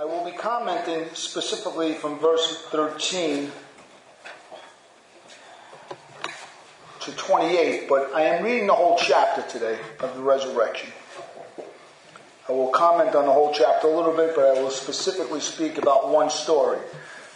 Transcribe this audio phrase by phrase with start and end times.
[0.00, 3.50] I will be commenting specifically from verse 13
[7.00, 10.92] to 28, but I am reading the whole chapter today of the resurrection.
[12.48, 15.78] I will comment on the whole chapter a little bit, but I will specifically speak
[15.78, 16.78] about one story.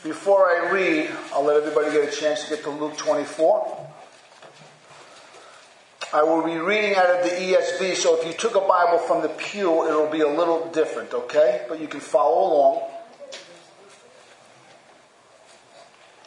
[0.04, 3.81] Before I read, I'll let everybody get a chance to get to Luke 24.
[6.14, 9.22] I will be reading out of the ESV, so if you took a Bible from
[9.22, 11.64] the pew, it'll be a little different, okay?
[11.70, 12.82] But you can follow along.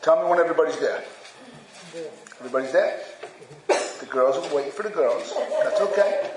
[0.02, 1.03] Tell me when everybody's there.
[2.40, 2.99] Everybody's there?
[3.67, 5.31] The girls are waiting for the girls.
[5.63, 6.31] That's okay.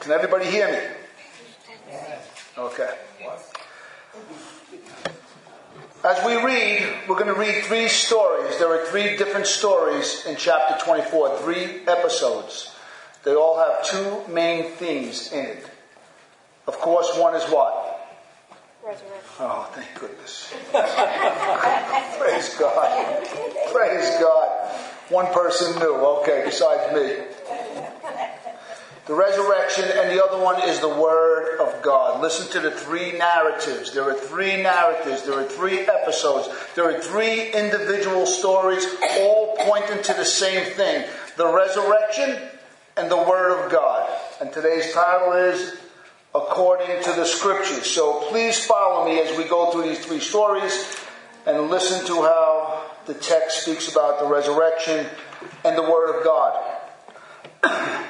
[0.00, 1.96] Can everybody hear me?
[2.58, 2.98] Okay.
[6.02, 8.58] As we read, we're going to read three stories.
[8.58, 12.74] There are three different stories in chapter 24, three episodes.
[13.22, 15.66] They all have two main themes in it.
[16.66, 18.00] Of course, one is what?
[18.82, 19.10] Resurrection.
[19.40, 20.50] Oh, thank goodness.
[22.18, 23.26] Praise God.
[23.70, 24.70] Praise God.
[25.10, 27.59] One person knew, okay, besides me.
[29.10, 32.20] The resurrection, and the other one is the Word of God.
[32.20, 33.92] Listen to the three narratives.
[33.92, 35.24] There are three narratives.
[35.24, 36.48] There are three episodes.
[36.76, 38.86] There are three individual stories,
[39.18, 42.38] all pointing to the same thing the resurrection
[42.96, 44.08] and the Word of God.
[44.40, 45.74] And today's title is
[46.32, 47.86] According to the Scriptures.
[47.86, 50.96] So please follow me as we go through these three stories
[51.46, 55.04] and listen to how the text speaks about the resurrection
[55.64, 58.06] and the Word of God.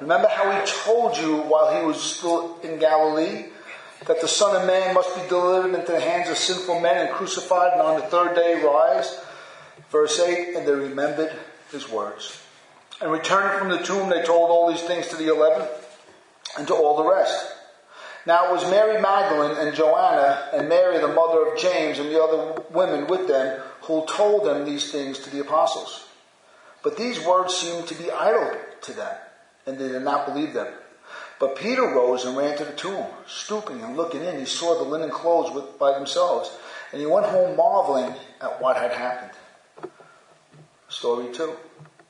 [0.00, 3.46] Remember how he told you while he was still in Galilee
[4.06, 7.14] that the Son of Man must be delivered into the hands of sinful men and
[7.14, 9.20] crucified and on the third day rise?
[9.90, 11.32] Verse 8, and they remembered
[11.72, 12.40] his words.
[13.00, 15.66] And returning from the tomb, they told all these things to the eleven
[16.56, 17.54] and to all the rest.
[18.24, 22.22] Now it was Mary Magdalene and Joanna and Mary, the mother of James, and the
[22.22, 26.06] other women with them who told them these things to the apostles.
[26.82, 29.16] But these words seemed to be idle to them
[29.68, 30.72] and they did not believe them.
[31.38, 33.06] But Peter rose and ran to the tomb.
[33.26, 36.50] Stooping and looking in, he saw the linen clothes with, by themselves,
[36.90, 39.30] and he went home marveling at what had happened.
[40.88, 41.52] Story two.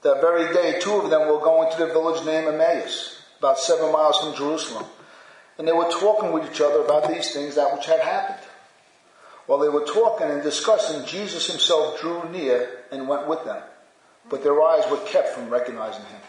[0.03, 3.93] That very day, two of them were going to the village named Emmaus, about seven
[3.93, 4.87] miles from Jerusalem.
[5.59, 8.47] And they were talking with each other about these things, that which had happened.
[9.47, 13.61] While they were talking and discussing, Jesus himself drew near and went with them.
[14.31, 16.21] But their eyes were kept from recognizing him.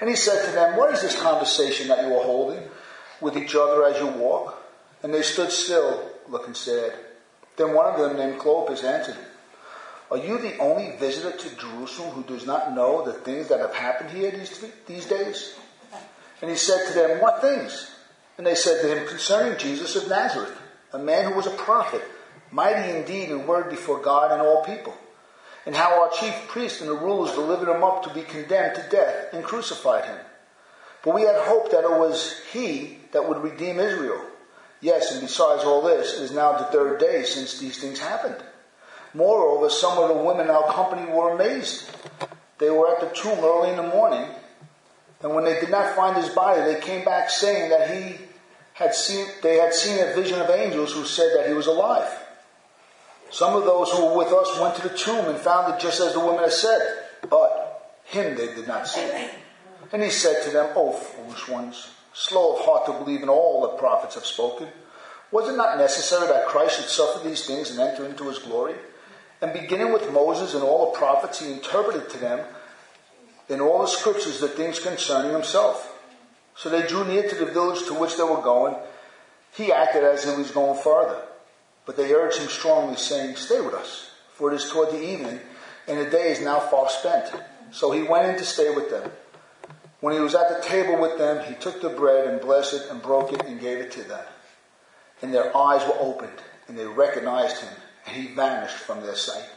[0.00, 2.62] And he said to them, What is this conversation that you are holding
[3.20, 4.62] with each other as you walk?
[5.02, 6.92] And they stood still, looking sad.
[7.56, 9.16] Then one of them, named Cleopas, answered,
[10.10, 13.74] Are you the only visitor to Jerusalem who does not know the things that have
[13.74, 15.54] happened here these, these days?
[16.40, 17.90] And he said to them, What things?
[18.36, 20.56] And they said to him, Concerning Jesus of Nazareth,
[20.92, 22.02] a man who was a prophet,
[22.52, 24.94] mighty indeed in word before God and all people
[25.68, 28.88] and how our chief priests and the rulers delivered him up to be condemned to
[28.90, 30.16] death and crucified him.
[31.04, 34.24] But we had hoped that it was he that would redeem Israel.
[34.80, 38.42] Yes, and besides all this, it is now the third day since these things happened.
[39.12, 41.90] Moreover, some of the women in our company were amazed.
[42.56, 44.26] They were at the tomb early in the morning,
[45.20, 48.16] and when they did not find his body, they came back saying that he
[48.72, 52.10] had seen, they had seen a vision of angels who said that he was alive.
[53.30, 56.00] Some of those who were with us went to the tomb and found it just
[56.00, 56.80] as the women had said,
[57.28, 59.06] but him they did not see.
[59.92, 63.62] And he said to them, O foolish ones, slow of heart to believe in all
[63.62, 64.68] the prophets have spoken.
[65.30, 68.74] Was it not necessary that Christ should suffer these things and enter into his glory?
[69.40, 72.40] And beginning with Moses and all the prophets, he interpreted to them
[73.48, 75.94] in all the scriptures the things concerning himself.
[76.56, 78.74] So they drew near to the village to which they were going.
[79.52, 81.22] He acted as if he was going further.
[81.88, 85.40] But they urged him strongly, saying, Stay with us, for it is toward the evening,
[85.86, 87.32] and the day is now far spent.
[87.70, 89.10] So he went in to stay with them.
[90.00, 92.90] When he was at the table with them, he took the bread and blessed it
[92.90, 94.22] and broke it and gave it to them.
[95.22, 97.72] And their eyes were opened, and they recognized him,
[98.06, 99.48] and he vanished from their sight.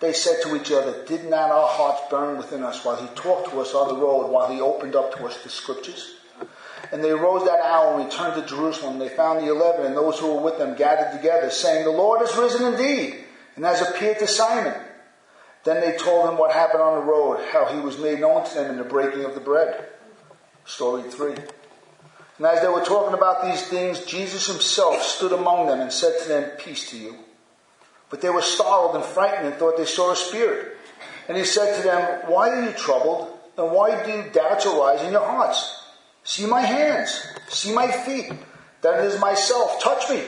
[0.00, 3.52] They said to each other, Did not our hearts burn within us while he talked
[3.52, 6.14] to us on the road, while he opened up to us the scriptures?
[6.90, 8.98] And they arose that hour and returned to Jerusalem.
[8.98, 12.20] They found the eleven and those who were with them gathered together, saying, The Lord
[12.20, 13.16] has risen indeed,
[13.56, 14.74] and has appeared to Simon.
[15.64, 18.54] Then they told him what happened on the road, how he was made known to
[18.54, 19.86] them in the breaking of the bread.
[20.64, 21.34] Story three.
[22.38, 26.14] And as they were talking about these things, Jesus himself stood among them and said
[26.22, 27.16] to them, Peace to you.
[28.10, 30.76] But they were startled and frightened and thought they saw a spirit.
[31.26, 33.36] And he said to them, Why are you troubled?
[33.58, 35.77] And why do doubts arise in your hearts?
[36.28, 38.30] See my hands, see my feet,
[38.82, 39.80] that it is myself.
[39.80, 40.24] Touch me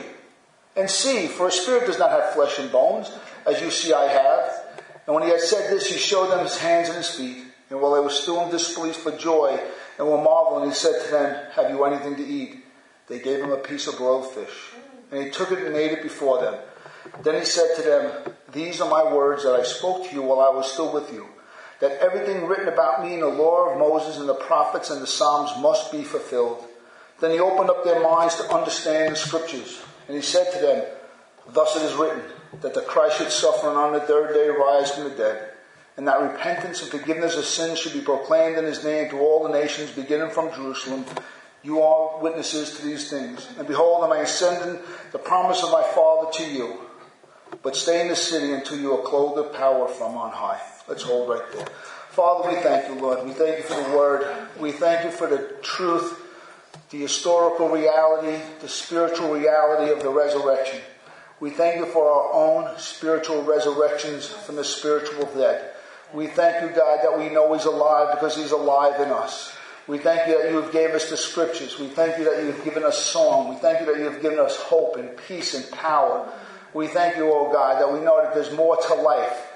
[0.75, 3.11] and see, for a spirit does not have flesh and bones,
[3.45, 4.65] as you see I have.
[5.05, 7.43] And when he had said this, he showed them his hands and his feet.
[7.69, 9.59] And while they were still in disbelief for joy
[9.99, 12.65] and were marveling, he said to them, Have you anything to eat?
[13.07, 14.71] They gave him a piece of broiled fish.
[15.11, 16.55] And he took it and ate it before them.
[17.21, 20.39] Then he said to them, These are my words that I spoke to you while
[20.39, 21.27] I was still with you
[21.81, 25.07] that everything written about me in the law of Moses and the prophets and the
[25.07, 26.63] Psalms must be fulfilled.
[27.19, 29.81] Then he opened up their minds to understand the scriptures.
[30.07, 30.85] And he said to them,
[31.49, 32.21] Thus it is written,
[32.61, 35.49] that the Christ should suffer and on the third day rise from the dead,
[35.97, 39.43] and that repentance and forgiveness of sins should be proclaimed in his name to all
[39.43, 41.05] the nations, beginning from Jerusalem.
[41.63, 43.47] You are witnesses to these things.
[43.57, 44.81] And behold, I am sending
[45.11, 46.79] the promise of my Father to you.
[47.63, 50.61] But stay in the city until you are clothed with power from on high.
[50.87, 51.67] Let's hold right there.
[52.09, 53.25] Father, we thank you, Lord.
[53.25, 54.35] We thank you for the word.
[54.59, 56.19] We thank you for the truth,
[56.89, 60.81] the historical reality, the spiritual reality of the resurrection.
[61.39, 65.71] We thank you for our own spiritual resurrections from the spiritual dead.
[66.13, 69.55] We thank you, God, that we know He's alive because He's alive in us.
[69.87, 71.79] We thank you that you have gave us the scriptures.
[71.79, 73.49] We thank you that you have given us song.
[73.49, 76.31] We thank you that you have given us hope and peace and power.
[76.73, 79.47] We thank you, oh God, that we know that there's more to life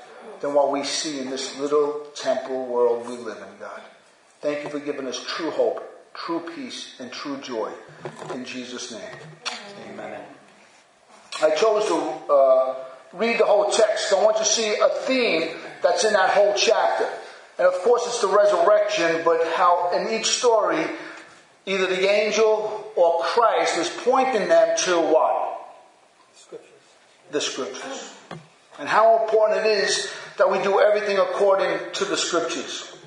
[0.42, 3.82] than what we see in this little temporal world we live in, God.
[4.42, 5.82] Thank you for giving us true hope,
[6.14, 7.72] true peace, and true joy.
[8.34, 9.02] In Jesus' name,
[9.90, 10.22] amen.
[11.42, 11.96] I chose to
[12.34, 12.76] uh,
[13.14, 14.14] read the whole text.
[14.14, 17.08] I want you to see a theme that's in that whole chapter.
[17.58, 20.84] And of course, it's the resurrection, but how in each story,
[21.66, 25.45] either the angel or Christ is pointing them to what?
[27.32, 28.14] The scriptures.
[28.80, 32.98] And how important it is that we do everything according to the scriptures.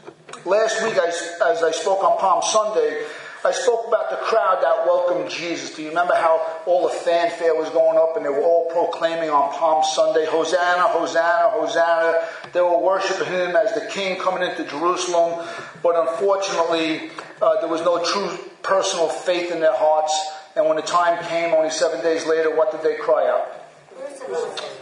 [0.44, 3.05] Last week, as I spoke on Palm Sunday,
[3.44, 5.76] I spoke about the crowd that welcomed Jesus.
[5.76, 9.31] Do you remember how all the fanfare was going up and they were all proclaiming
[9.31, 12.26] on Palm Sunday, Hosanna, Hosanna, Hosanna.
[12.53, 15.47] They were worshiping him as the king coming into Jerusalem.
[15.82, 17.11] But unfortunately,
[17.41, 18.29] uh, there was no true
[18.62, 20.19] personal faith in their hearts.
[20.56, 23.58] And when the time came, only seven days later, what did they cry out?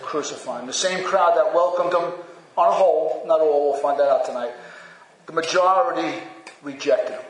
[0.03, 0.67] Crucify him.
[0.67, 2.13] The same crowd that welcomed him
[2.57, 4.53] on a whole, not all, we'll find that out tonight.
[5.27, 6.23] The majority
[6.63, 7.23] rejected him.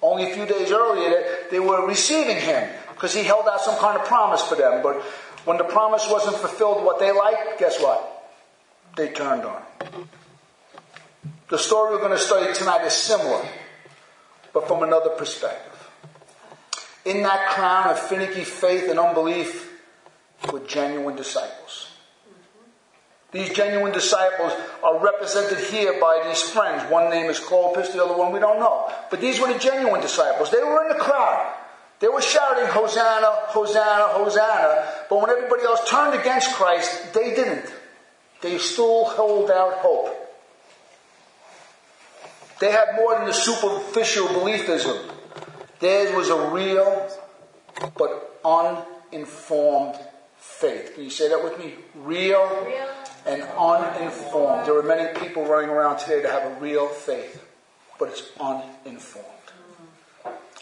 [0.00, 3.98] Only a few days earlier, they were receiving him because he held out some kind
[3.98, 4.82] of promise for them.
[4.82, 5.02] But
[5.44, 8.30] when the promise wasn't fulfilled what they liked, guess what?
[8.96, 9.62] They turned on.
[9.80, 10.08] Him.
[11.48, 13.46] The story we're going to study tonight is similar,
[14.52, 15.88] but from another perspective.
[17.04, 19.67] In that crown of finicky faith and unbelief
[20.52, 21.88] were genuine disciples.
[23.30, 24.52] These genuine disciples
[24.82, 26.90] are represented here by these friends.
[26.90, 28.90] One name is Cleopas, the other one we don't know.
[29.10, 30.50] But these were the genuine disciples.
[30.50, 31.54] They were in the crowd.
[32.00, 34.92] They were shouting, Hosanna, Hosanna, Hosanna.
[35.10, 37.70] But when everybody else turned against Christ, they didn't.
[38.40, 40.14] They still held out hope.
[42.60, 45.10] They had more than the superficial beliefism.
[45.80, 47.08] Theirs was a real
[47.96, 49.98] but uninformed
[50.38, 50.94] faith.
[50.94, 51.74] Can you say that with me?
[51.94, 52.88] Real, real
[53.26, 54.66] and uninformed.
[54.66, 57.44] There are many people running around today that have a real faith,
[57.98, 59.26] but it's uninformed.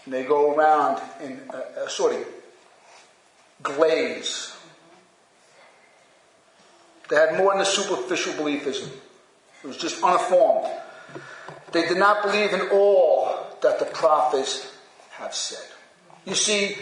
[0.05, 2.27] And they go around in a, a sort of
[3.63, 4.57] glaze.
[7.09, 8.91] They had more than a superficial beliefism.
[9.63, 10.69] It was just uninformed.
[11.73, 14.73] They did not believe in all that the prophets
[15.11, 15.65] have said.
[16.25, 16.77] You see,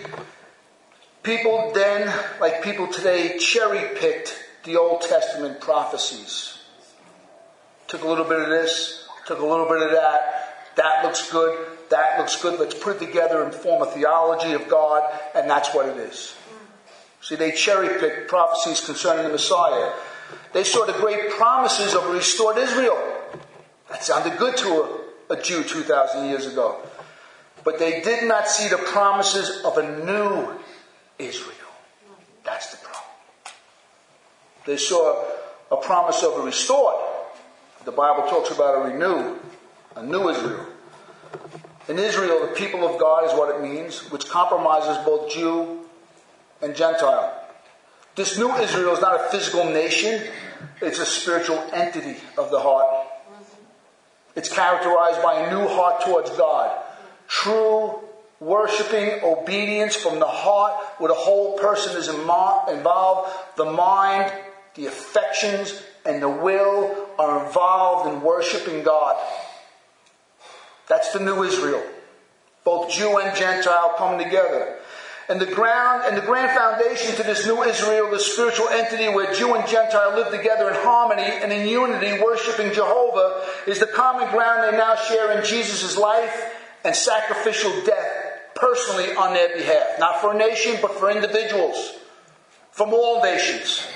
[1.24, 6.58] people then, like people today, cherry picked the Old Testament prophecies.
[7.88, 10.74] Took a little bit of this, took a little bit of that.
[10.76, 11.58] That looks good.
[11.90, 12.60] That looks good.
[12.60, 15.02] Let's put it together and form a theology of God,
[15.34, 16.36] and that's what it is.
[17.20, 19.92] See, they cherry picked prophecies concerning the Messiah.
[20.52, 22.98] They saw the great promises of restored Israel.
[23.90, 26.80] That sounded good to a, a Jew 2,000 years ago.
[27.62, 30.63] But they did not see the promises of a new
[31.18, 31.54] Israel.
[32.44, 33.04] That's the problem.
[34.66, 35.24] they saw
[35.70, 36.96] a promise of a restored.
[37.84, 39.40] The Bible talks about a renewed,
[39.96, 40.66] a new Israel.
[41.88, 45.80] In Israel, the people of God is what it means, which compromises both Jew
[46.62, 47.40] and Gentile.
[48.14, 50.22] This new Israel is not a physical nation,
[50.80, 53.06] it's a spiritual entity of the heart.
[54.36, 56.82] It's characterized by a new heart towards God.
[57.28, 58.00] True
[58.40, 62.70] worshiping obedience from the heart where the whole person is involved.
[63.56, 64.32] The mind,
[64.74, 69.16] the affections, and the will are involved in worshiping God.
[70.88, 71.82] That's the new Israel.
[72.64, 74.76] Both Jew and Gentile come together.
[75.28, 79.32] And the ground and the grand foundation to this new Israel, the spiritual entity where
[79.32, 84.30] Jew and Gentile live together in harmony and in unity, worshiping Jehovah, is the common
[84.30, 86.52] ground they now share in Jesus' life
[86.84, 88.13] and sacrificial death
[88.64, 89.98] personally on their behalf.
[89.98, 91.98] Not for a nation, but for individuals
[92.70, 93.86] from all nations.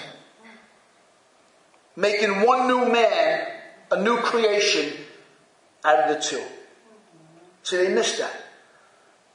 [1.96, 3.46] Making one new man
[3.90, 4.92] a new creation
[5.84, 6.42] out of the two.
[7.62, 8.44] See, they missed that.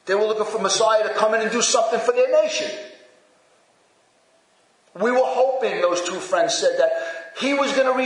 [0.05, 2.69] They were looking for Messiah to come in and do something for their nation.
[4.93, 6.91] We were hoping, those two friends said, that
[7.39, 7.97] he was going to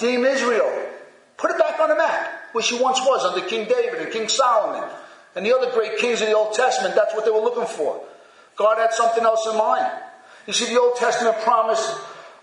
[0.00, 0.86] redeem Israel,
[1.36, 4.28] put it back on the map, which he once was under King David and King
[4.28, 4.88] Solomon
[5.34, 6.94] and the other great kings of the Old Testament.
[6.94, 8.00] That's what they were looking for.
[8.56, 9.90] God had something else in mind.
[10.46, 11.94] You see, the Old Testament promised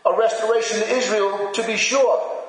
[0.05, 2.43] a restoration to Israel, to be sure,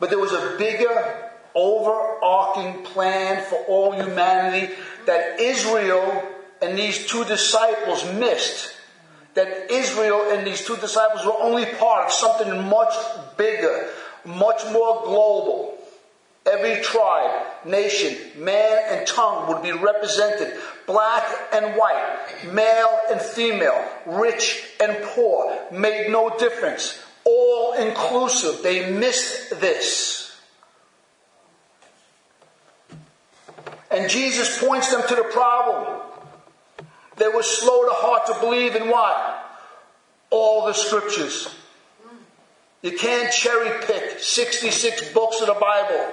[0.00, 4.74] but there was a bigger, overarching plan for all humanity
[5.06, 6.22] that Israel
[6.60, 8.72] and these two disciples missed.
[9.34, 12.94] That Israel and these two disciples were only part of something much
[13.36, 13.90] bigger,
[14.24, 15.73] much more global.
[16.46, 20.52] Every tribe, nation, man, and tongue would be represented.
[20.86, 27.02] Black and white, male and female, rich and poor, made no difference.
[27.24, 28.62] All inclusive.
[28.62, 30.38] They missed this.
[33.90, 36.00] And Jesus points them to the problem.
[37.16, 39.40] They were slow to heart to believe in what?
[40.28, 41.54] All the scriptures.
[42.82, 46.12] You can't cherry pick 66 books of the Bible.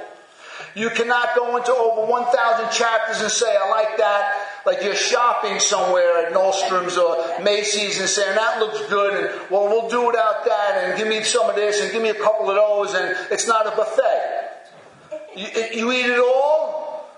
[0.76, 4.48] You cannot go into over 1,000 chapters and say, I like that.
[4.66, 9.14] Like you're shopping somewhere at Nordstrom's or Macy's and saying, that looks good.
[9.14, 10.84] And well, we'll do without that.
[10.84, 12.94] And give me some of this and give me a couple of those.
[12.94, 14.50] And it's not a buffet.
[15.36, 17.10] You, you eat it all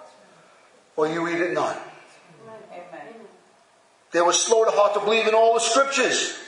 [0.95, 1.77] or you eat it none.
[2.71, 3.13] Amen.
[4.11, 6.39] They were slow to heart to believe in all the scriptures.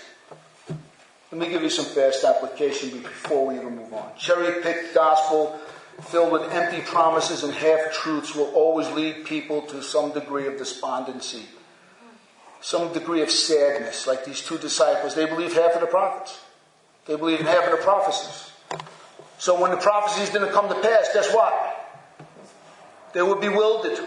[1.31, 4.11] Let me give you some fast application before we even move on.
[4.17, 5.59] Cherry picked gospel
[6.01, 10.57] filled with empty promises and half truths will always lead people to some degree of
[10.57, 11.43] despondency,
[12.61, 15.15] some degree of sadness, like these two disciples.
[15.15, 16.39] They believe half of the prophets,
[17.05, 18.51] they believe in half of the prophecies.
[19.37, 21.53] So when the prophecies didn't come to pass, guess what?
[23.13, 23.99] They were bewildered.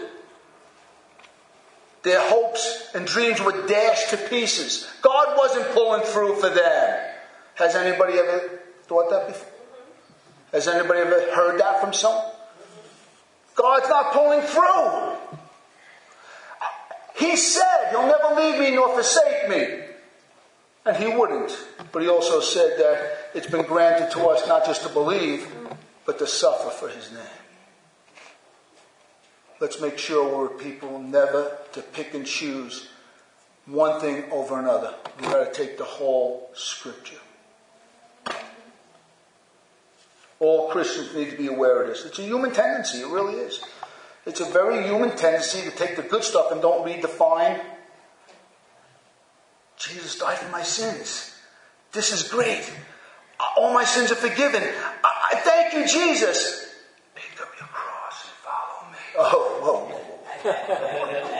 [2.03, 4.87] Their hopes and dreams were dashed to pieces.
[5.01, 7.13] God wasn't pulling through for them.
[7.55, 9.58] Has anybody ever thought that before?
[10.51, 12.25] Has anybody ever heard that from someone?
[13.55, 15.39] God's not pulling through.
[17.17, 19.83] He said, You'll never leave me nor forsake me.
[20.85, 21.55] And He wouldn't.
[21.91, 25.47] But He also said that it's been granted to us not just to believe,
[26.05, 27.21] but to suffer for His name.
[29.59, 32.87] Let's make sure we're people never to pick and choose
[33.65, 34.95] one thing over another.
[35.19, 37.19] We've got to take the whole scripture.
[40.39, 42.05] All Christians need to be aware of this.
[42.05, 43.61] It's a human tendency, it really is.
[44.25, 47.59] It's a very human tendency to take the good stuff and don't read the fine.
[49.77, 51.35] Jesus died for my sins.
[51.91, 52.71] This is great.
[53.57, 54.61] All my sins are forgiven.
[54.61, 56.73] I, I thank you, Jesus.
[57.15, 58.97] Pick up your cross and follow me.
[59.17, 59.99] Oh, whoa, whoa, whoa.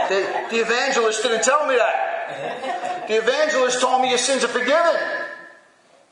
[0.09, 3.07] the, the evangelist didn't tell me that.
[3.07, 4.95] The evangelist told me your sins are forgiven.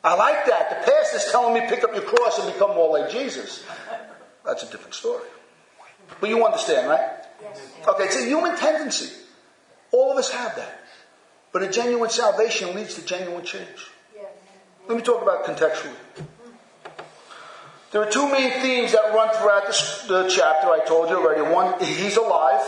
[0.08, 0.70] I like that.
[0.70, 3.66] The pastor's telling me pick up your cross and become more like Jesus.
[4.46, 5.26] That's a different story.
[6.22, 7.26] But you understand, right?
[7.88, 9.14] Okay, it's a human tendency.
[9.92, 10.82] All of us have that.
[11.52, 13.92] But a genuine salvation leads to genuine change.
[14.88, 15.94] Let me talk about contextually.
[17.92, 21.42] There are two main themes that run throughout this, the chapter I told you already.
[21.42, 22.62] One, he's alive,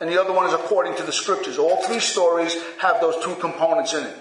[0.00, 1.58] and the other one is according to the scriptures.
[1.58, 4.16] All three stories have those two components in it.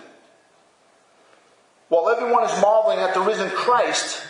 [1.92, 4.24] While everyone is marveling at the risen Christ,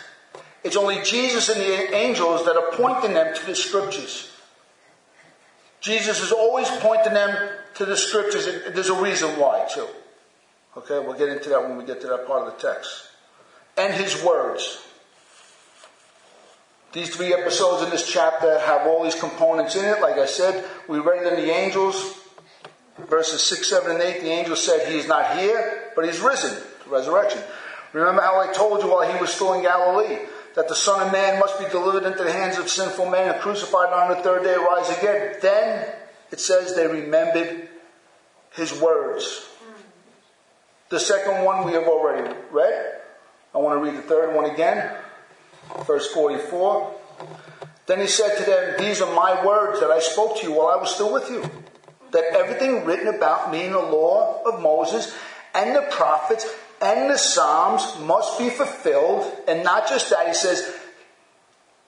[0.64, 4.32] it's only Jesus and the angels that are pointing them to the scriptures.
[5.80, 9.86] Jesus is always pointing them to the scriptures, and there's a reason why, too.
[10.76, 13.06] Okay, we'll get into that when we get to that part of the text.
[13.76, 14.84] And his words.
[16.92, 20.00] These three episodes in this chapter have all these components in it.
[20.00, 22.18] Like I said, we read in the angels,
[23.08, 24.20] verses 6, 7, and 8.
[24.20, 26.60] The angel said, He is not here, but He's risen,
[26.92, 27.42] resurrection.
[27.92, 30.18] Remember how I told you while He was still in Galilee
[30.54, 33.40] that the Son of Man must be delivered into the hands of sinful men and
[33.40, 35.36] crucified and on the third day rise again.
[35.40, 35.88] Then
[36.30, 37.68] it says they remembered
[38.52, 39.48] His words.
[40.90, 43.00] The second one we have already read.
[43.54, 44.94] I want to read the third one again.
[45.86, 46.94] Verse 44.
[47.86, 50.68] Then he said to them, These are my words that I spoke to you while
[50.68, 51.48] I was still with you.
[52.12, 55.14] That everything written about me in the law of Moses
[55.54, 56.46] and the prophets
[56.82, 59.30] and the Psalms must be fulfilled.
[59.46, 60.72] And not just that, he says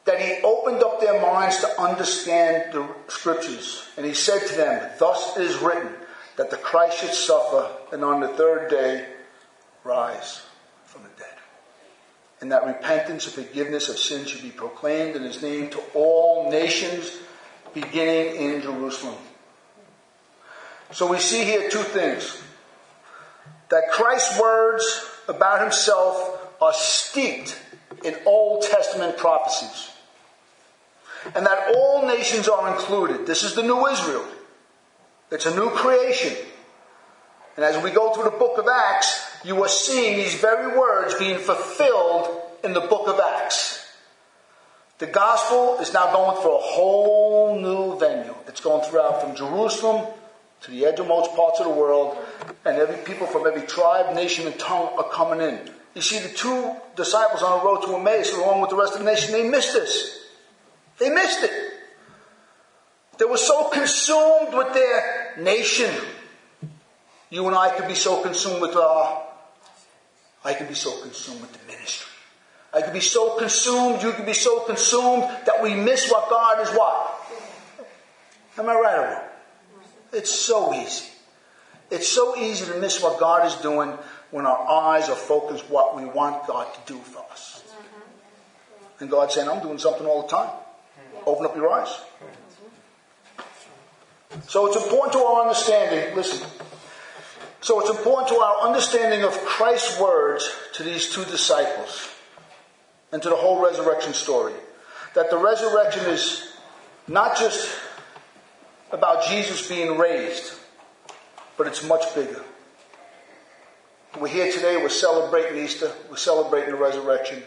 [0.04, 3.88] that he opened up their minds to understand the scriptures.
[3.96, 5.92] And he said to them, Thus it is written
[6.36, 9.06] that the Christ should suffer and on the third day
[9.82, 10.42] rise
[10.84, 11.34] from the dead.
[12.40, 16.50] And that repentance and forgiveness of sins should be proclaimed in his name to all
[16.50, 17.18] nations,
[17.72, 19.16] beginning in Jerusalem.
[20.92, 22.40] So we see here two things.
[23.74, 27.60] That Christ's words about himself are steeped
[28.04, 29.90] in Old Testament prophecies.
[31.34, 33.26] And that all nations are included.
[33.26, 34.24] This is the new Israel.
[35.32, 36.36] It's a new creation.
[37.56, 41.16] And as we go through the book of Acts, you are seeing these very words
[41.16, 42.28] being fulfilled
[42.62, 43.84] in the book of Acts.
[44.98, 48.36] The gospel is now going for a whole new venue.
[48.46, 50.06] It's going throughout from Jerusalem
[50.64, 52.16] to the edgemost parts of the world,
[52.64, 55.70] and every people from every tribe, nation, and tongue are coming in.
[55.94, 59.00] You see, the two disciples on the road to Emmaus, along with the rest of
[59.00, 60.26] the nation, they missed this.
[60.98, 61.50] They missed it.
[63.18, 65.94] They were so consumed with their nation.
[67.30, 69.22] You and I could be so consumed with our,
[70.44, 72.10] I could be so consumed with the ministry.
[72.72, 76.60] I could be so consumed, you could be so consumed that we miss what God
[76.60, 77.10] is what?
[78.58, 79.22] Am I right or wrong?
[80.14, 81.06] It's so easy.
[81.90, 83.90] It's so easy to miss what God is doing
[84.30, 87.62] when our eyes are focused what we want God to do for us.
[89.00, 90.50] And God's saying, I'm doing something all the time.
[91.26, 92.00] Open up your eyes.
[94.48, 96.46] So it's important to our understanding, listen.
[97.60, 102.08] So it's important to our understanding of Christ's words to these two disciples
[103.12, 104.54] and to the whole resurrection story.
[105.14, 106.52] That the resurrection is
[107.06, 107.68] not just
[108.94, 110.54] about Jesus being raised,
[111.58, 112.42] but it's much bigger.
[114.20, 117.42] We're here today, we're celebrating Easter, we're celebrating the resurrection.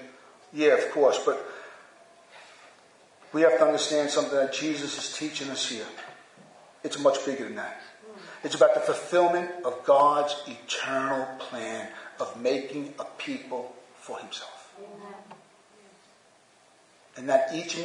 [0.51, 1.43] Yeah, of course, but
[3.31, 5.85] we have to understand something that Jesus is teaching us here.
[6.83, 7.81] It's much bigger than that.
[8.43, 11.87] It's about the fulfillment of God's eternal plan
[12.19, 14.73] of making a people for himself.
[17.17, 17.77] And that each,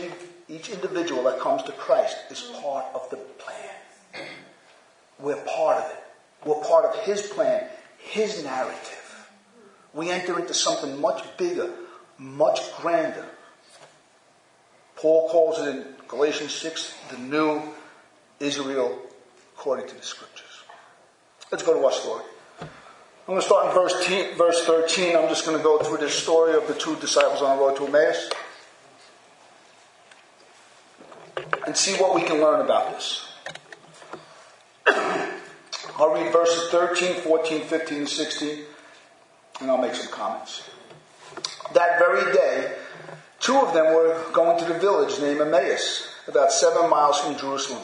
[0.49, 4.27] each individual that comes to Christ is part of the plan.
[5.19, 6.05] We're part of it.
[6.45, 7.67] We're part of his plan,
[7.99, 9.29] his narrative.
[9.95, 11.71] We enter into something much bigger,
[12.19, 13.27] much grander.
[14.97, 17.63] Paul calls it in Galatians 6 the new
[18.41, 18.99] Israel
[19.55, 20.63] according to the scriptures.
[21.51, 22.25] Let's go to our story.
[22.61, 22.69] I'm
[23.27, 25.17] going to start in verse, verse 13.
[25.17, 27.77] I'm just going to go through this story of the two disciples on the road
[27.77, 28.31] to Emmaus
[31.67, 33.27] and see what we can learn about this.
[34.87, 38.59] I'll read verses 13, 14, 15, and 16,
[39.61, 40.69] and I'll make some comments.
[41.75, 42.75] That very day,
[43.41, 47.83] two of them were going to the village named Emmaus, about seven miles from Jerusalem.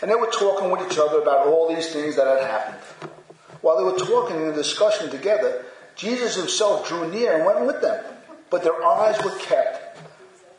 [0.00, 3.12] And they were talking with each other about all these things that had happened.
[3.60, 7.80] While they were talking in a discussion together, Jesus himself drew near and went with
[7.80, 8.04] them.
[8.50, 9.98] But their eyes were kept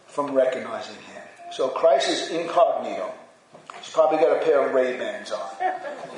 [0.07, 1.12] from recognizing him.
[1.53, 3.11] So Christ is incognito.
[3.79, 5.49] He's probably got a pair of Ray-Bans on.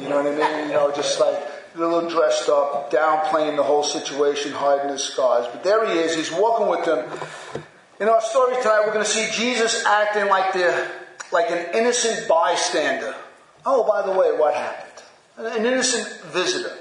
[0.01, 0.69] You know what I mean?
[0.69, 1.37] You know, just like
[1.75, 5.45] a little dressed up, downplaying the whole situation, hiding his scars.
[5.51, 6.15] But there he is.
[6.15, 7.09] He's walking with them.
[7.99, 10.89] In our story tonight, we're going to see Jesus acting like the
[11.33, 13.13] like an innocent bystander.
[13.65, 15.03] Oh, by the way, what happened?
[15.37, 16.77] An innocent visitor.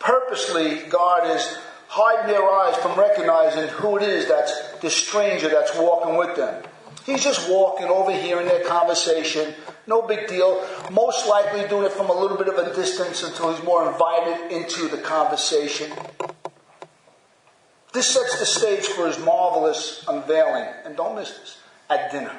[0.00, 1.56] Purposely, God is
[1.88, 6.62] hiding their eyes from recognizing who it is that's the stranger that's walking with them.
[7.04, 9.54] He's just walking, overhearing their conversation.
[9.86, 10.66] No big deal.
[10.90, 14.50] Most likely doing it from a little bit of a distance until he's more invited
[14.50, 15.90] into the conversation.
[17.92, 20.66] This sets the stage for his marvelous unveiling.
[20.84, 21.58] And don't miss this
[21.90, 22.34] at dinner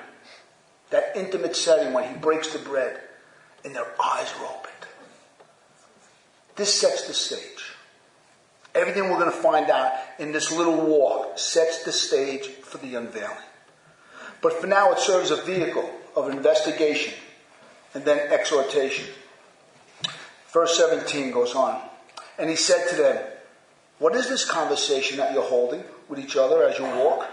[0.89, 2.99] that intimate setting when he breaks the bread
[3.63, 4.73] and their eyes are opened.
[6.55, 7.73] This sets the stage.
[8.73, 12.95] Everything we're going to find out in this little walk sets the stage for the
[12.95, 13.35] unveiling.
[14.45, 17.15] But for now, it serves a vehicle of investigation
[17.95, 19.07] and then exhortation.
[20.49, 21.81] Verse 17 goes on.
[22.37, 23.23] And he said to them,
[23.97, 27.27] What is this conversation that you're holding with each other as you walk?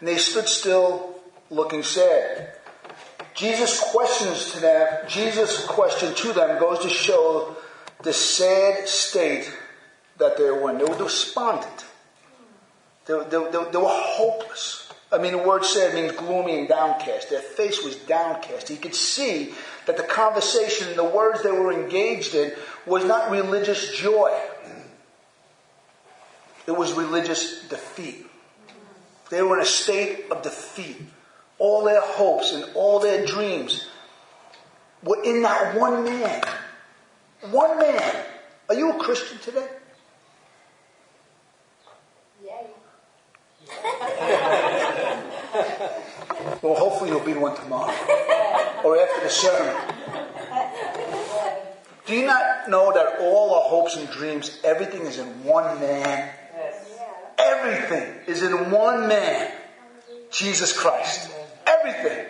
[0.00, 2.56] And they stood still, looking sad.
[3.36, 7.54] Jesus questions to them, Jesus' question to them goes to show
[8.02, 9.56] the sad state
[10.18, 10.78] that they were in.
[10.78, 11.84] They were despondent.
[13.06, 14.89] They, they, they, they were hopeless.
[15.12, 17.30] I mean, the word sad means gloomy and downcast.
[17.30, 18.68] Their face was downcast.
[18.68, 19.52] He could see
[19.86, 22.52] that the conversation, and the words they were engaged in,
[22.86, 24.38] was not religious joy.
[26.66, 28.26] It was religious defeat.
[29.30, 30.96] They were in a state of defeat.
[31.58, 33.88] All their hopes and all their dreams
[35.02, 36.42] were in that one man.
[37.50, 38.24] One man.
[38.68, 39.66] Are you a Christian today?
[46.62, 47.92] well, hopefully you'll be one tomorrow
[48.84, 49.76] or after the sermon.
[52.06, 56.30] Do you not know that all our hopes and dreams, everything is in one man?
[57.38, 59.52] Everything is in one man,
[60.30, 61.30] Jesus Christ.
[61.66, 62.26] Everything.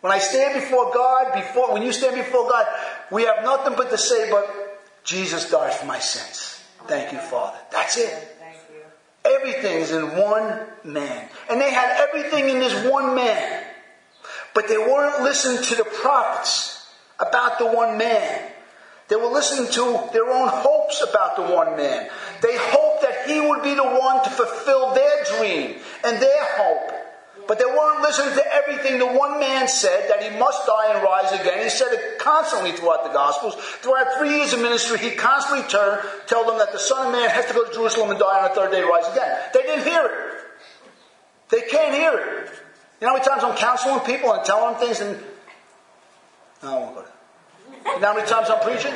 [0.00, 2.66] When I stand before God, before when you stand before God,
[3.10, 6.62] we have nothing but to say, but Jesus died for my sins.
[6.86, 7.58] Thank you, Father.
[7.70, 8.36] That's it.
[9.24, 11.28] Everything is in one man.
[11.50, 13.64] And they had everything in this one man.
[14.54, 16.86] But they weren't listening to the prophets
[17.18, 18.50] about the one man.
[19.08, 22.08] They were listening to their own hopes about the one man.
[22.42, 26.92] They hoped that he would be the one to fulfill their dream and their hope.
[27.48, 31.02] But they weren't listening to everything the one man said that he must die and
[31.02, 31.64] rise again.
[31.64, 33.56] He said it constantly throughout the Gospels.
[33.82, 37.28] Throughout three years of ministry, he constantly turned, told them that the Son of Man
[37.28, 39.36] has to go to Jerusalem and die on the third day, rise again.
[39.52, 40.40] They didn't hear it.
[41.48, 42.50] They can't hear it.
[43.00, 45.18] You know how many times I'm counseling people and telling them things and
[46.62, 47.94] no, I won't go there.
[47.94, 48.92] You know how many times I'm preaching?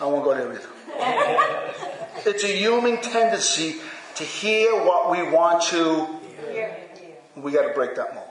[0.00, 0.68] I won't go there either.
[2.24, 3.80] It's a human tendency
[4.14, 6.08] to hear what we want to
[7.36, 8.28] we got to break that mold.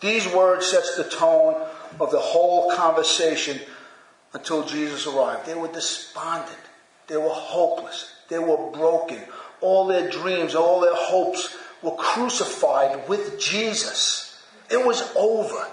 [0.00, 1.54] These words sets the tone
[1.98, 3.60] of the whole conversation
[4.32, 5.46] until Jesus arrived.
[5.46, 6.56] They were despondent.
[7.06, 8.14] They were hopeless.
[8.28, 9.20] They were broken.
[9.60, 14.42] All their dreams, all their hopes were crucified with Jesus.
[14.70, 15.66] It was over.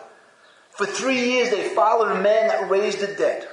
[0.72, 3.48] For three years they followed a man that raised the dead.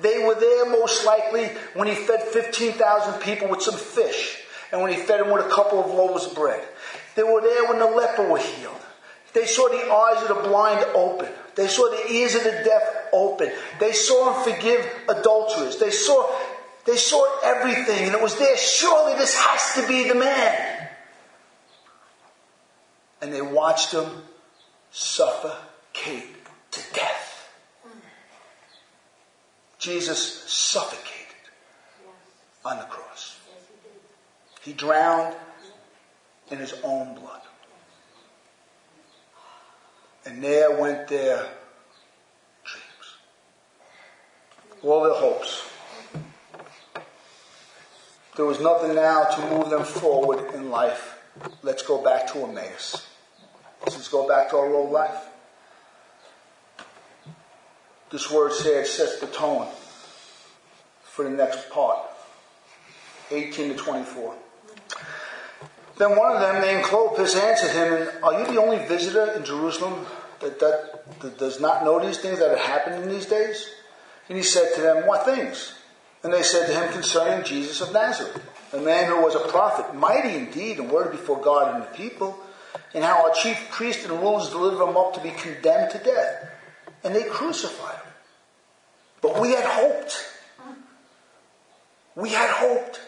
[0.00, 4.38] They were there most likely when he fed 15,000 people with some fish
[4.72, 6.66] and when he fed them with a couple of loaves of bread.
[7.14, 8.80] They were there when the leper were healed.
[9.34, 11.28] They saw the eyes of the blind open.
[11.54, 13.50] They saw the ears of the deaf open.
[13.80, 15.78] They saw him forgive adulterers.
[15.78, 16.30] They saw,
[16.86, 18.56] they saw everything and it was there.
[18.56, 20.71] Surely this has to be the man.
[23.22, 24.04] And they watched him
[24.90, 26.26] suffocate
[26.72, 27.48] to death.
[29.78, 31.36] Jesus suffocated
[32.64, 33.38] on the cross.
[34.60, 35.34] He drowned
[36.50, 37.40] in his own blood.
[40.24, 41.48] And there went their
[42.64, 43.16] dreams,
[44.82, 45.62] all their hopes.
[48.36, 51.18] There was nothing now to move them forward in life.
[51.62, 53.08] Let's go back to Emmaus.
[53.84, 55.26] Let's go back to our old life.
[58.10, 59.66] This word said sets the tone
[61.02, 61.98] for the next part
[63.30, 64.34] 18 to 24.
[65.96, 70.06] Then one of them, named Cleopas, answered him, Are you the only visitor in Jerusalem
[70.40, 73.68] that, that, that does not know these things that are happening in these days?
[74.28, 75.74] And he said to them, What things?
[76.22, 78.40] And they said to him concerning Jesus of Nazareth,
[78.72, 82.38] a man who was a prophet, mighty indeed and word before God and the people,
[82.94, 86.50] and how our chief priest and rulers delivered him up to be condemned to death.
[87.04, 88.12] And they crucified him.
[89.20, 90.28] But we had hoped.
[92.14, 93.00] We had hoped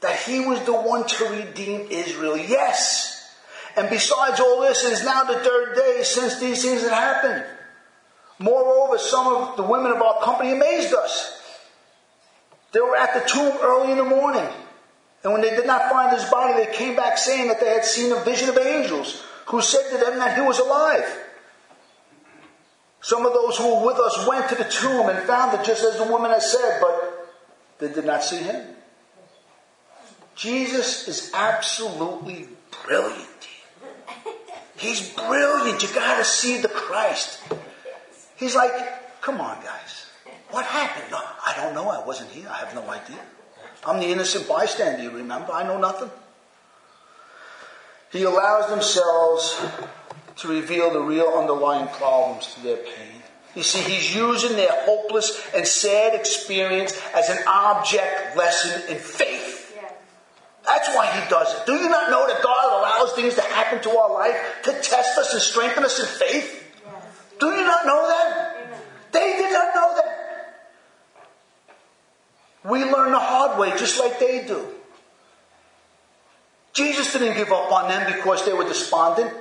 [0.00, 2.36] that he was the one to redeem Israel.
[2.36, 3.34] Yes.
[3.76, 7.44] And besides all this, it is now the third day since these things had happened.
[8.38, 11.40] Moreover, some of the women of our company amazed us.
[12.72, 14.48] They were at the tomb early in the morning.
[15.24, 17.84] And when they did not find his body, they came back saying that they had
[17.84, 21.04] seen a vision of angels who said to them that he was alive.
[23.00, 25.84] Some of those who were with us went to the tomb and found it just
[25.84, 27.34] as the woman had said, but
[27.78, 28.64] they did not see him.
[30.34, 32.48] Jesus is absolutely
[32.84, 33.28] brilliant.
[34.76, 35.82] He's brilliant.
[35.82, 37.40] You gotta see the Christ.
[38.36, 38.72] He's like,
[39.20, 40.06] come on, guys.
[40.50, 41.10] What happened?
[41.10, 41.88] No, I don't know.
[41.88, 42.48] I wasn't here.
[42.48, 43.18] I have no idea.
[43.84, 45.52] I'm the innocent bystander, you remember?
[45.52, 46.10] I know nothing.
[48.10, 49.60] He allows themselves
[50.36, 53.22] to reveal the real underlying problems to their pain.
[53.54, 59.58] You see, he's using their hopeless and sad experience as an object lesson in faith.
[60.64, 61.66] That's why he does it.
[61.66, 65.18] Do you not know that God allows things to happen to our life to test
[65.18, 66.80] us and strengthen us in faith?
[66.84, 67.04] Yes.
[67.40, 68.56] Do you not know that?
[68.64, 68.80] Amen.
[69.10, 69.71] They did not.
[72.64, 74.66] We learn the hard way just like they do.
[76.72, 79.32] Jesus didn't give up on them because they were despondent.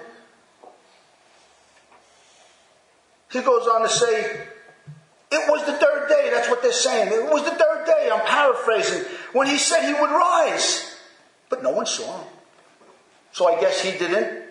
[3.32, 4.48] He goes on to say,
[5.32, 6.30] it was the third day.
[6.34, 7.08] That's what they're saying.
[7.14, 8.10] It was the third day.
[8.12, 9.06] I'm paraphrasing.
[9.32, 10.98] When he said he would rise.
[11.50, 12.28] But no one saw him.
[13.32, 14.44] So I guess he didn't.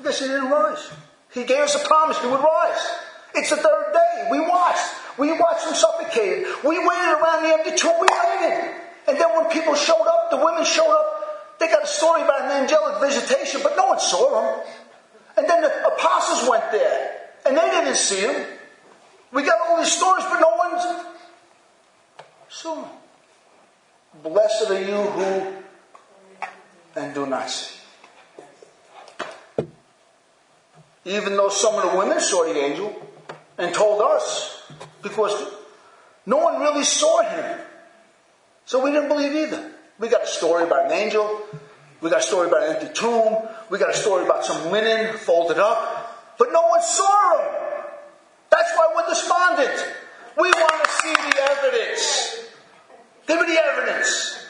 [0.00, 0.90] I guess he didn't rise.
[1.32, 2.88] He gave us a promise he would rise.
[3.34, 4.28] It's the third day.
[4.30, 5.18] We watched.
[5.18, 6.46] We watched him suffocated.
[6.64, 8.00] We waited around the empty tomb.
[8.00, 8.74] We waited.
[9.08, 12.42] And then when people showed up, the women showed up, they got a story about
[12.42, 14.64] an angelic visitation, but no one saw them.
[15.36, 17.20] And then the apostles went there.
[17.46, 18.46] And they didn't see him.
[19.32, 21.06] We got all these stories, but no one's him.
[24.22, 25.62] Blessed are you who
[26.94, 27.78] and do not see.
[31.04, 32.94] Even though some of the women saw the angel
[33.62, 34.70] and told us,
[35.02, 35.32] because
[36.26, 37.60] no one really saw him.
[38.64, 39.72] So we didn't believe either.
[39.98, 41.42] We got a story about an angel.
[42.00, 43.36] We got a story about an empty tomb.
[43.70, 46.36] We got a story about some linen folded up.
[46.38, 47.84] But no one saw him.
[48.50, 49.94] That's why we're despondent.
[50.36, 52.48] We want to see the evidence.
[53.26, 54.46] Give me the evidence.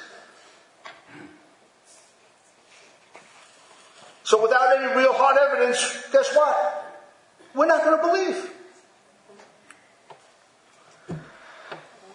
[4.25, 7.01] So without any real hard evidence, guess what?
[7.55, 8.51] We're not going to believe.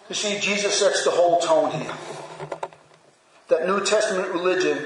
[0.10, 1.93] You see, Jesus sets the whole tone here.
[3.50, 4.78] That New Testament religion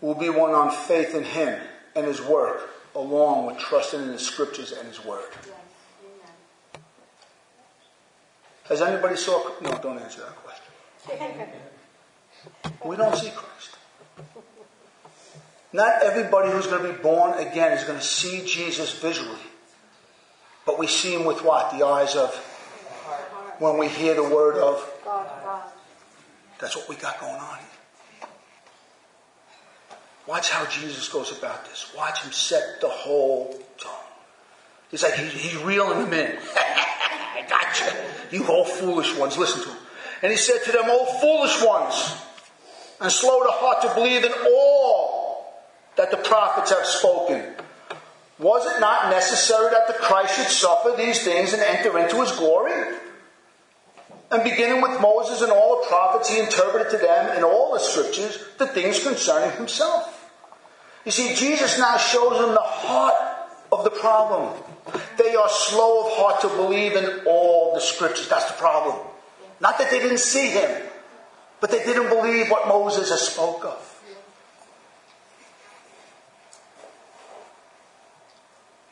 [0.00, 1.60] will be one on faith in Him
[1.94, 5.28] and His work along with trusting in the scriptures and his word.
[8.64, 9.50] Has anybody saw?
[9.60, 11.48] No, don't answer that question.
[12.84, 13.76] We don't see Christ.
[15.72, 19.40] Not everybody who's going to be born again is going to see Jesus visually.
[20.66, 21.76] But we see him with what?
[21.76, 22.34] The eyes of
[23.58, 25.62] when we hear the word of God.
[26.58, 28.28] That's what we got going on here.
[30.26, 31.92] Watch how Jesus goes about this.
[31.96, 33.92] Watch him set the whole tone.
[34.90, 36.38] He's like, he, he's reeling them in.
[36.56, 37.94] I gotcha.
[38.30, 39.78] You old foolish ones, listen to him.
[40.22, 42.16] And he said to them, "Old foolish ones,
[43.00, 45.54] and slow to heart to believe in all
[45.96, 47.44] that the prophets have spoken.
[48.38, 52.32] Was it not necessary that the Christ should suffer these things and enter into his
[52.32, 52.72] glory?
[54.30, 57.78] And beginning with Moses and all the prophets, he interpreted to them in all the
[57.78, 60.32] scriptures the things concerning himself.
[61.04, 63.14] You see, Jesus now shows them the heart
[63.70, 64.54] of the problem.
[65.18, 68.28] They are slow of heart to believe in all the scriptures.
[68.28, 68.96] That's the problem.
[69.60, 70.82] Not that they didn't see him,
[71.60, 73.90] but they didn't believe what Moses has spoke of.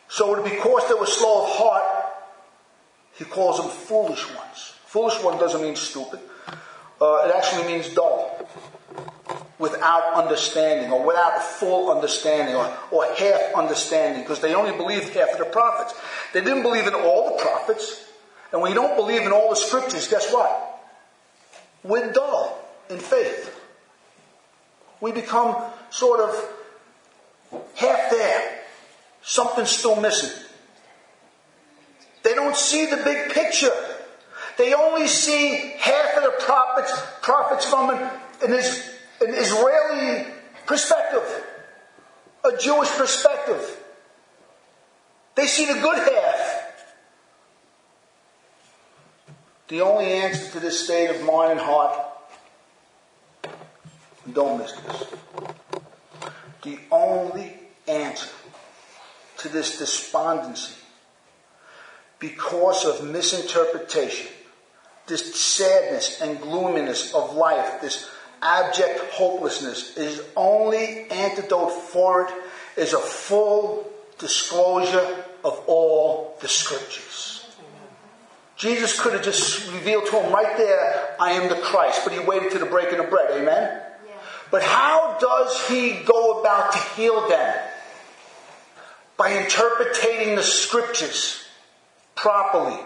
[0.09, 2.05] So because they were slow of heart,
[3.15, 4.75] he calls them foolish ones.
[4.93, 6.21] Foolish one doesn't mean stupid.
[7.01, 8.47] Uh, it actually means dull
[9.59, 15.31] without understanding or without full understanding or, or half understanding because they only believed half
[15.31, 15.99] of the prophets.
[16.35, 18.05] They didn't believe in all the prophets.
[18.53, 20.85] And when you don't believe in all the scriptures, guess what?
[21.83, 23.59] We're dull in faith.
[25.01, 25.57] We become
[25.89, 28.61] sort of half there.
[29.23, 30.39] Something's still missing.
[32.25, 33.73] They don't see the big picture.
[34.63, 37.99] They only see half of the prophets, prophets from an,
[38.45, 40.25] an an Israeli
[40.67, 41.45] perspective,
[42.45, 43.83] a Jewish perspective.
[45.35, 46.63] They see the good half.
[49.67, 51.99] The only answer to this state of mind and heart,
[54.25, 55.05] and don't miss this.
[56.63, 58.31] The only answer
[59.39, 60.75] to this despondency
[62.21, 64.29] because of misinterpretation,
[65.07, 68.09] this sadness and gloominess of life, this
[68.41, 69.95] abject hopelessness.
[69.97, 72.35] His only antidote for it
[72.77, 77.47] is a full disclosure of all the scriptures.
[78.57, 82.21] Jesus could have just revealed to him right there, I am the Christ, but he
[82.21, 83.31] waited to the breaking of bread.
[83.33, 83.83] Amen?
[84.07, 84.13] Yeah.
[84.53, 87.59] But how does he go about to heal them?
[89.17, 91.45] By interpreting the scriptures
[92.15, 92.79] properly.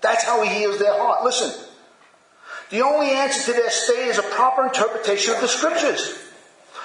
[0.00, 1.24] That's how he heals their heart.
[1.24, 1.52] Listen,
[2.70, 6.18] the only answer to their state is a proper interpretation of the scriptures.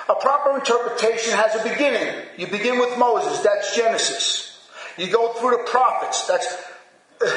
[0.10, 2.26] A proper interpretation has a beginning.
[2.38, 4.67] You begin with Moses, that's Genesis.
[4.97, 6.63] You go through the prophets, that's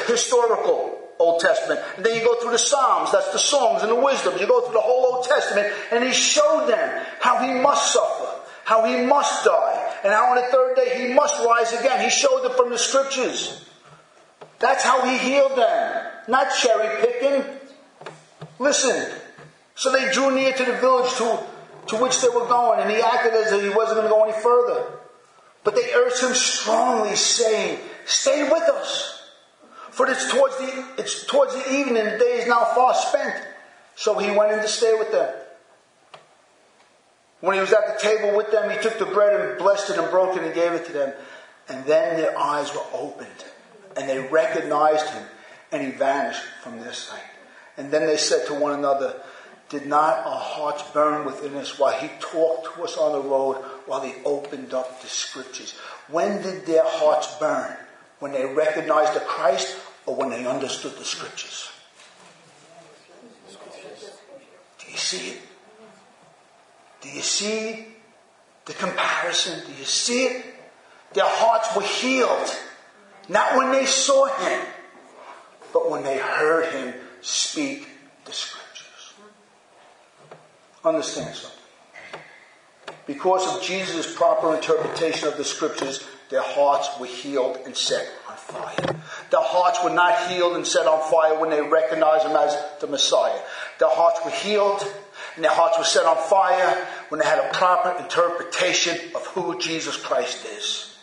[0.07, 1.81] historical Old Testament.
[1.97, 4.37] And then you go through the Psalms, that's the songs and the wisdom.
[4.39, 8.41] You go through the whole Old Testament, and he showed them how he must suffer,
[8.63, 12.01] how he must die, and how on the third day he must rise again.
[12.03, 13.64] He showed them from the scriptures.
[14.59, 17.43] That's how he healed them, not cherry picking.
[18.59, 19.11] Listen.
[19.75, 21.43] So they drew near to the village to,
[21.87, 24.23] to which they were going, and he acted as if he wasn't going to go
[24.23, 24.85] any further.
[25.65, 29.15] But they urged him strongly, saying, Stay with us.
[29.91, 33.33] For it's towards the it's towards the evening, the day is now far spent.
[33.95, 35.33] So he went in to stay with them.
[37.39, 39.97] When he was at the table with them, he took the bread and blessed it
[39.97, 41.13] and broke it and gave it to them.
[41.69, 43.45] And then their eyes were opened,
[43.95, 45.23] and they recognized him,
[45.71, 47.21] and he vanished from their sight.
[47.77, 49.15] And then they said to one another,
[49.69, 53.55] Did not our hearts burn within us while he talked to us on the road,
[53.85, 55.77] while he opened up the scriptures?
[56.09, 57.75] When did their hearts burn?
[58.19, 61.69] When they recognized the Christ or when they understood the scriptures?
[64.79, 65.41] Do you see it?
[67.01, 67.87] Do you see
[68.65, 69.65] the comparison?
[69.65, 70.45] Do you see it?
[71.13, 72.49] Their hearts were healed.
[73.27, 74.61] Not when they saw him,
[75.73, 77.87] but when they heard him speak
[78.25, 79.13] the scriptures.
[80.83, 81.59] Understand something.
[83.07, 88.35] Because of Jesus' proper interpretation of the scriptures, their hearts were healed and set on
[88.35, 88.95] fire.
[89.29, 92.87] Their hearts were not healed and set on fire when they recognized him as the
[92.87, 93.39] Messiah.
[93.79, 94.81] Their hearts were healed
[95.35, 99.59] and their hearts were set on fire when they had a proper interpretation of who
[99.59, 100.97] Jesus Christ is.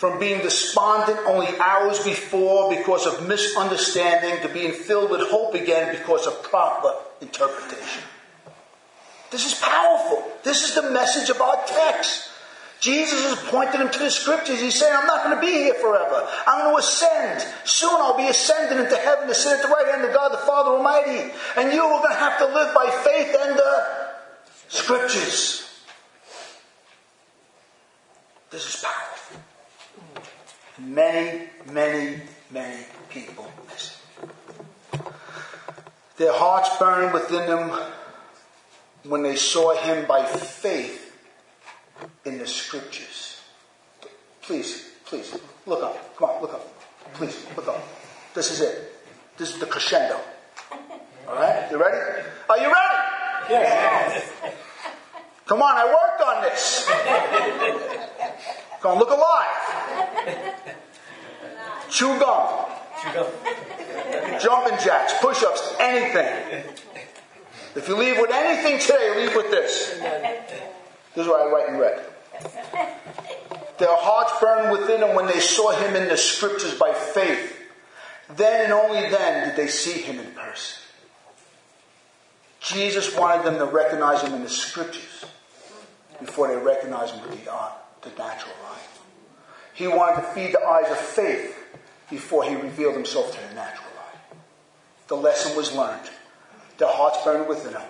[0.00, 5.94] From being despondent only hours before because of misunderstanding to being filled with hope again
[5.94, 8.02] because of proper interpretation.
[9.30, 10.24] This is powerful.
[10.42, 12.30] This is the message of our text.
[12.80, 14.58] Jesus is pointing them to the scriptures.
[14.58, 16.26] He's saying, I'm not going to be here forever.
[16.46, 17.46] I'm going to ascend.
[17.64, 20.38] Soon I'll be ascending into heaven to sit at the right hand of God the
[20.38, 21.30] Father Almighty.
[21.58, 23.86] And you are going to have to live by faith and the
[24.70, 25.84] scriptures.
[28.50, 29.42] This is powerful.
[30.80, 35.00] Many, many, many people miss it.
[36.16, 37.78] Their hearts burned within them
[39.04, 41.16] when they saw him by faith
[42.24, 43.40] in the scriptures.
[44.42, 46.16] Please, please, look up.
[46.16, 46.66] Come on, look up.
[47.14, 47.86] Please, look up.
[48.34, 48.94] This is it.
[49.36, 50.18] This is the crescendo.
[51.28, 51.68] All right?
[51.70, 52.22] You ready?
[52.48, 52.96] Are you ready?
[53.50, 54.32] Yes.
[55.46, 56.88] Come on, I worked on this.
[58.80, 59.69] Come on, look alive.
[61.90, 62.66] Chew gum.
[63.02, 63.26] Chew gum.
[64.40, 66.64] Jumping jacks, push ups, anything.
[67.74, 69.90] If you leave with anything today, leave with this.
[71.14, 72.04] This is what I write in red.
[73.78, 77.56] Their hearts burned within them when they saw him in the scriptures by faith.
[78.36, 80.82] Then and only then did they see him in person.
[82.60, 85.24] Jesus wanted them to recognize him in the scriptures
[86.20, 88.99] before they recognized him with the, uh, the natural eye.
[89.74, 91.56] He wanted to feed the eyes of faith
[92.10, 94.36] before he revealed himself to the natural eye.
[95.08, 96.10] The lesson was learned.
[96.78, 97.88] Their hearts burned within them,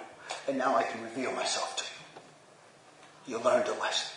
[0.48, 3.36] and now I can reveal myself to you.
[3.38, 4.16] You learned a lesson.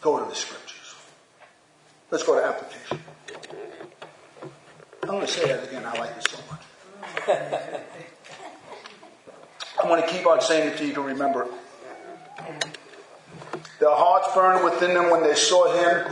[0.00, 0.94] Go to the scriptures.
[2.10, 3.00] Let's go to application.
[5.02, 5.84] I'm going to say that again.
[5.84, 6.62] I like it so much.
[9.80, 11.50] I'm going to keep on saying it to you to remember it.
[13.82, 16.06] Their hearts burned within them when they saw him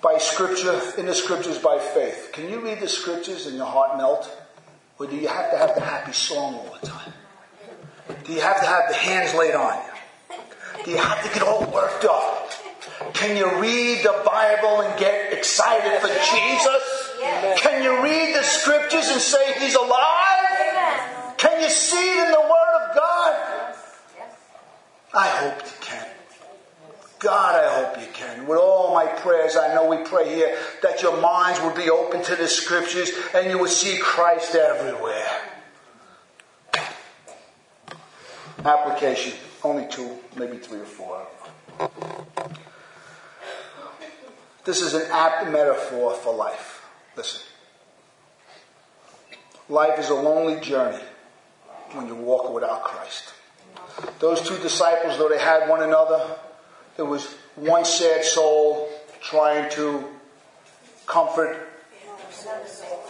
[0.00, 2.30] by scripture, in the scriptures by faith.
[2.32, 4.34] Can you read the scriptures and your heart melt?
[4.98, 7.12] Or do you have to have the happy song all the time?
[8.24, 10.36] Do you have to have the hands laid on you?
[10.86, 12.50] Do you have to get all worked up?
[13.12, 17.60] Can you read the Bible and get excited for Jesus?
[17.60, 21.34] Can you read the scriptures and say he's alive?
[21.36, 23.74] Can you see it in the Word of God?
[25.12, 25.81] I hope you can.
[27.22, 28.48] God, I hope you can.
[28.48, 32.20] With all my prayers, I know we pray here that your minds will be open
[32.24, 35.30] to the scriptures and you will see Christ everywhere.
[38.64, 39.34] Application.
[39.62, 41.24] Only two, maybe three or four.
[44.64, 46.84] This is an apt metaphor for life.
[47.16, 47.42] Listen.
[49.68, 51.02] Life is a lonely journey
[51.92, 53.32] when you walk without Christ.
[54.18, 56.36] Those two disciples, though they had one another,
[56.96, 57.26] there was
[57.56, 58.88] one sad soul
[59.20, 60.04] trying to
[61.06, 61.68] comfort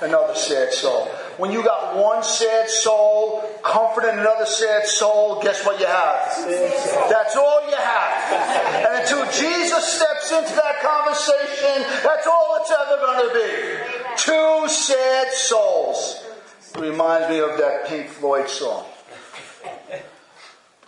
[0.02, 1.06] another sad soul.
[1.38, 6.20] When you got one sad soul comforting another sad soul, guess what you have?
[7.08, 8.86] That's all you have.
[8.86, 14.16] And until Jesus steps into that conversation, that's all it's ever going to be.
[14.16, 16.24] Two sad souls.
[16.74, 18.86] It reminds me of that Pink Floyd song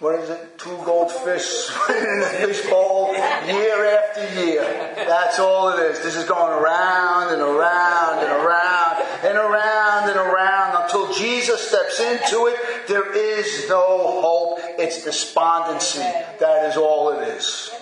[0.05, 0.59] what is it?
[0.59, 3.15] Two goldfish swimming in the fishbowl
[3.47, 4.63] year after year.
[4.97, 6.03] That's all it is.
[6.03, 12.01] This is going around and around and around and around and around until Jesus steps
[12.01, 12.87] into it.
[12.87, 14.59] There is no hope.
[14.79, 16.01] It's despondency.
[16.01, 17.75] That is all it is.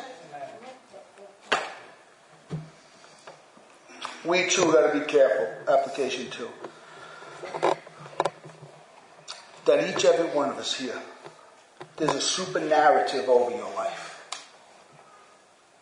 [4.25, 5.75] We too got to be careful.
[5.75, 6.49] Application two.
[9.65, 11.03] That each and every one of us here
[11.97, 14.09] there's a super narrative over your life.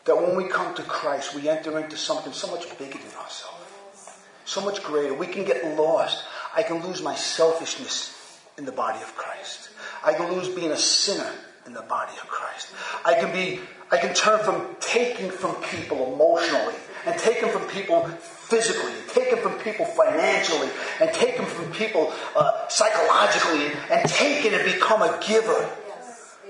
[0.04, 4.10] That when we come to Christ, we enter into something so much bigger than ourselves,
[4.44, 5.14] so much greater.
[5.14, 6.24] We can get lost.
[6.56, 9.70] I can lose my selfishness in the body of Christ.
[10.04, 11.30] I can lose being a sinner
[11.66, 12.74] in the body of Christ.
[13.04, 13.60] I can be,
[13.92, 16.74] I can turn from taking from people emotionally
[17.06, 20.68] and taking from people physically, taken from people financially,
[21.00, 25.70] and taken from people uh, psychologically, and taken and become a giver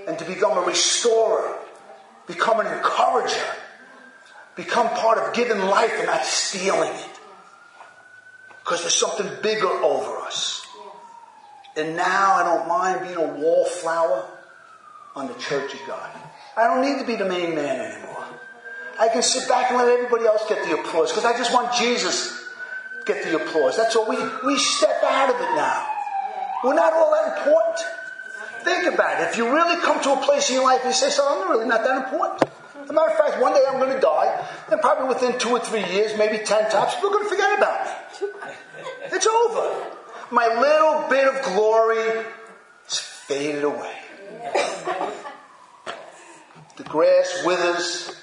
[0.06, 1.58] and to become a restorer,
[2.26, 3.44] become an encourager,
[4.56, 7.20] become part of giving life and not stealing it.
[8.62, 10.66] Because there's something bigger over us.
[11.76, 14.28] And now I don't mind being a wallflower
[15.16, 16.10] on the church of God.
[16.56, 18.24] I don't need to be the main man anymore.
[18.98, 21.74] I can sit back and let everybody else get the applause because I just want
[21.74, 22.44] Jesus
[22.98, 23.76] to get the applause.
[23.76, 24.06] That's all.
[24.08, 25.86] We, we step out of it now.
[26.62, 27.80] We're not all that important.
[28.64, 29.28] Think about it.
[29.28, 31.50] If you really come to a place in your life and you say, so I'm
[31.50, 32.50] really not that important.
[32.82, 35.50] As a matter of fact, one day I'm going to die, and probably within two
[35.50, 38.28] or three years, maybe ten tops, people are going to forget about me.
[39.12, 39.86] It's over.
[40.30, 42.24] My little bit of glory
[42.88, 43.96] is faded away.
[46.76, 48.16] The grass withers,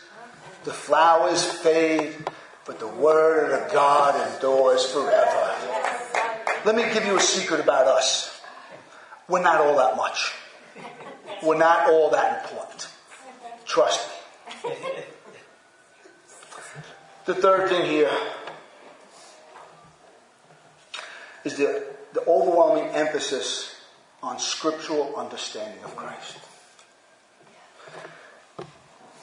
[0.64, 2.16] the flowers fade,
[2.66, 5.56] but the word of God endures forever.
[6.66, 8.37] Let me give you a secret about us.
[9.28, 10.34] We're not all that much.
[11.44, 12.88] We're not all that important.
[13.66, 14.10] Trust
[14.64, 14.74] me.
[17.26, 18.12] The third thing here
[21.44, 23.76] is the, the overwhelming emphasis
[24.24, 26.38] on scriptural understanding of Christ.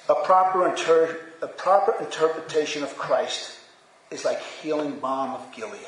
[0.09, 3.59] A proper, inter- a proper interpretation of Christ
[4.11, 5.81] is like healing balm of Gilead.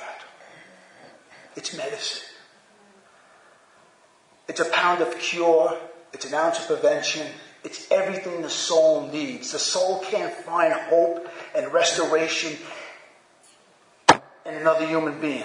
[1.54, 2.22] It's medicine.
[4.49, 5.76] It's a pound of cure.
[6.12, 7.26] It's an ounce of prevention.
[7.64, 9.53] It's everything the soul needs.
[9.53, 12.57] The soul can't find hope and restoration
[14.11, 15.44] in another human being.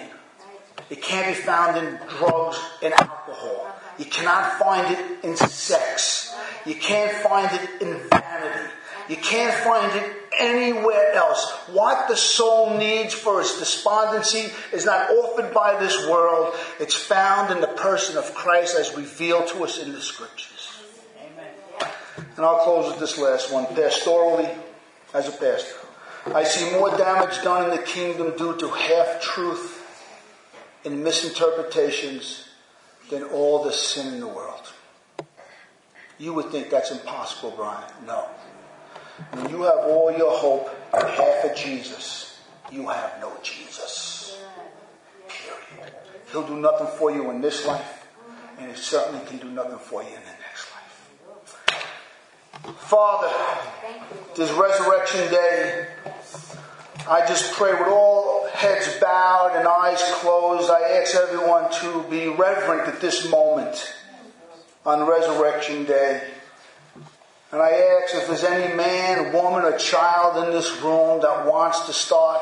[0.90, 3.76] It can't be found in drugs and alcohol.
[3.98, 6.36] You cannot find it in sex.
[6.66, 8.70] You can't find it in vanity.
[9.10, 11.52] You can't find it anywhere else.
[11.72, 16.54] What the soul needs for its despondency is not offered by this world.
[16.80, 20.70] It's found in the person of Christ as revealed to us in the scriptures.
[21.18, 21.94] Amen.
[22.36, 23.66] And I'll close with this last one.
[23.68, 24.54] Pastorally,
[25.14, 25.76] as a pastor,
[26.34, 29.78] I see more damage done in the kingdom due to half truth
[30.84, 32.48] and misinterpretations
[33.10, 34.74] than all the sin in the world.
[36.18, 37.84] You would think that's impossible, Brian.
[38.06, 38.28] No.
[39.32, 42.40] When you have all your hope in half of Jesus,
[42.72, 44.38] you have no Jesus.
[45.28, 45.94] Period.
[46.32, 48.08] He'll do nothing for you in this life,
[48.58, 52.76] and he certainly can do nothing for you in the next life.
[52.78, 53.32] Father,
[54.36, 55.88] this resurrection day,
[57.10, 62.28] I just pray with all heads bowed and eyes closed, I ask everyone to be
[62.28, 63.94] reverent at this moment
[64.86, 66.22] on resurrection day.
[67.52, 71.86] And I ask if there's any man, woman, or child in this room that wants
[71.86, 72.42] to start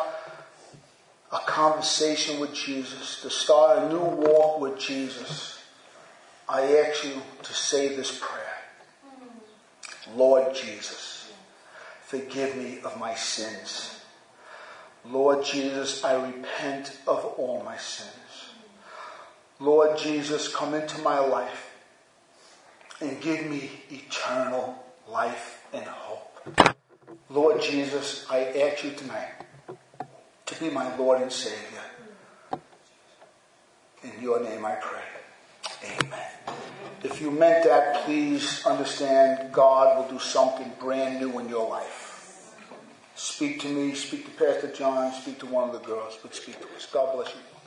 [1.32, 5.60] a conversation with Jesus, to start a new walk with Jesus,
[6.48, 8.46] I ask you to say this prayer.
[10.16, 11.32] Lord Jesus,
[12.04, 14.00] forgive me of my sins.
[15.06, 18.52] Lord Jesus, I repent of all my sins.
[19.60, 21.74] Lord Jesus, come into my life
[23.02, 26.76] and give me eternal life and hope.
[27.30, 29.32] Lord Jesus, I ask you tonight
[30.46, 31.84] to be my Lord and Savior.
[34.04, 35.02] In your name I pray.
[35.84, 36.28] Amen.
[37.04, 42.56] If you meant that, please understand God will do something brand new in your life.
[43.16, 46.60] Speak to me, speak to Pastor John, speak to one of the girls, but speak
[46.62, 46.88] to us.
[46.92, 47.59] God bless you.